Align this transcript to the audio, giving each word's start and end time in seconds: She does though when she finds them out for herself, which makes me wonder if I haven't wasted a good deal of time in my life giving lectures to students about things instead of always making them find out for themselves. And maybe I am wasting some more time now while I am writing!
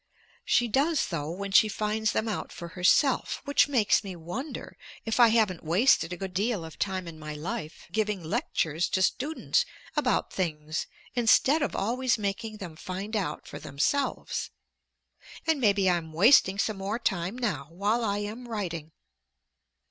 She 0.43 0.67
does 0.67 1.09
though 1.09 1.29
when 1.29 1.51
she 1.51 1.69
finds 1.69 2.11
them 2.11 2.27
out 2.27 2.51
for 2.51 2.69
herself, 2.69 3.39
which 3.45 3.67
makes 3.67 4.03
me 4.03 4.15
wonder 4.15 4.75
if 5.05 5.19
I 5.19 5.27
haven't 5.27 5.63
wasted 5.63 6.11
a 6.11 6.17
good 6.17 6.33
deal 6.33 6.65
of 6.65 6.79
time 6.79 7.07
in 7.07 7.19
my 7.19 7.35
life 7.35 7.85
giving 7.91 8.23
lectures 8.23 8.89
to 8.89 9.03
students 9.03 9.63
about 9.95 10.33
things 10.33 10.87
instead 11.13 11.61
of 11.61 11.75
always 11.75 12.17
making 12.17 12.57
them 12.57 12.75
find 12.75 13.15
out 13.15 13.45
for 13.47 13.59
themselves. 13.59 14.49
And 15.45 15.61
maybe 15.61 15.87
I 15.87 15.97
am 15.97 16.13
wasting 16.13 16.57
some 16.57 16.77
more 16.77 16.97
time 16.97 17.37
now 17.37 17.67
while 17.69 18.03
I 18.03 18.17
am 18.25 18.47
writing! 18.47 18.93